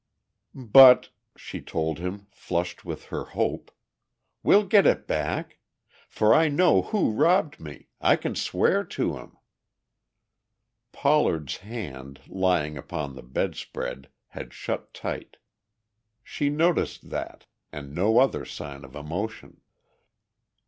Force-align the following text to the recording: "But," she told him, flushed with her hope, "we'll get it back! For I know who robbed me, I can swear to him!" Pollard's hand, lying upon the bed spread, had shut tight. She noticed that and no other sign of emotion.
"But," 0.55 1.09
she 1.37 1.61
told 1.61 1.99
him, 1.99 2.25
flushed 2.31 2.83
with 2.83 3.05
her 3.13 3.23
hope, 3.23 3.69
"we'll 4.41 4.65
get 4.65 4.87
it 4.87 5.05
back! 5.05 5.59
For 6.09 6.33
I 6.33 6.47
know 6.47 6.81
who 6.81 7.11
robbed 7.11 7.59
me, 7.59 7.89
I 8.01 8.15
can 8.15 8.33
swear 8.33 8.83
to 8.83 9.17
him!" 9.17 9.37
Pollard's 10.91 11.57
hand, 11.57 12.21
lying 12.27 12.79
upon 12.79 13.13
the 13.13 13.21
bed 13.21 13.53
spread, 13.55 14.09
had 14.29 14.53
shut 14.55 14.91
tight. 14.91 15.37
She 16.23 16.49
noticed 16.49 17.11
that 17.11 17.45
and 17.71 17.93
no 17.93 18.17
other 18.17 18.43
sign 18.43 18.83
of 18.83 18.95
emotion. 18.95 19.61